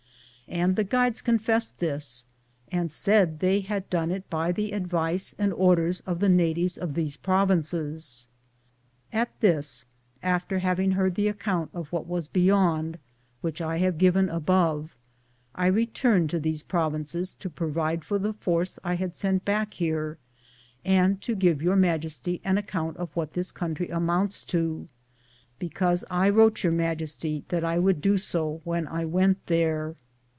And 0.47 0.75
the 0.75 0.83
guides 0.83 1.21
confessed 1.21 1.79
this, 1.79 2.25
and 2.69 2.91
said 2.91 3.39
they 3.39 3.61
had 3.61 3.89
done 3.89 4.11
it 4.11 4.29
by 4.29 4.51
the 4.51 4.73
advice 4.73 5.33
and 5.39 5.53
orders 5.53 6.01
of 6.01 6.19
the 6.19 6.27
na 6.27 6.51
tives 6.53 6.77
of 6.77 6.93
these 6.93 7.15
provinces. 7.15 8.27
At 9.13 9.29
this, 9.39 9.85
after 10.21 10.59
hav 10.59 10.77
ing 10.77 10.91
heard 10.91 11.15
the 11.15 11.29
account 11.29 11.69
of 11.73 11.89
what 11.93 12.05
was 12.05 12.27
beyond, 12.27 12.99
which 13.39 13.61
I 13.61 13.77
have 13.77 13.97
given 13.97 14.27
above, 14.27 14.93
I 15.55 15.67
returned 15.67 16.29
to 16.31 16.39
these 16.39 16.63
provinces 16.63 17.33
to 17.35 17.49
provide 17.49 18.03
for 18.03 18.19
the 18.19 18.33
force 18.33 18.77
I 18.83 18.95
had 18.95 19.15
sent 19.15 19.45
back 19.45 19.75
here 19.75 20.17
and 20.83 21.21
to 21.21 21.33
give 21.33 21.61
Your 21.61 21.77
Majesty 21.77 22.41
an 22.43 22.57
account 22.57 22.97
of 22.97 23.15
what 23.15 23.31
this 23.35 23.53
country 23.53 23.87
amounts 23.87 24.43
to, 24.51 24.89
because 25.59 26.03
I 26.11 26.27
wrote 26.29 26.61
Your 26.61 26.73
Majesty 26.73 27.45
that 27.47 27.63
I 27.63 27.79
would 27.79 28.01
do 28.01 28.17
so 28.17 28.59
when 28.65 28.85
I 28.85 29.05
went 29.05 29.45
there. 29.45 29.95